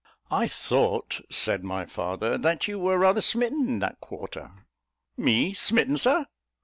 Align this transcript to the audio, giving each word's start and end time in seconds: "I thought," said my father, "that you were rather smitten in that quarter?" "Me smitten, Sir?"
"I 0.31 0.47
thought," 0.47 1.21
said 1.29 1.63
my 1.63 1.85
father, 1.85 2.35
"that 2.35 2.67
you 2.67 2.79
were 2.79 2.97
rather 2.97 3.21
smitten 3.21 3.67
in 3.67 3.79
that 3.81 3.99
quarter?" 3.99 4.49
"Me 5.15 5.53
smitten, 5.53 5.95
Sir?" 5.95 6.25